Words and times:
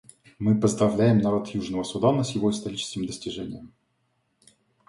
Мы 0.39 0.59
поздравляем 0.59 1.19
народ 1.19 1.49
Южного 1.49 1.83
Судана 1.83 2.23
с 2.23 2.31
его 2.31 2.49
историческим 2.49 3.05
достижением. 3.05 3.71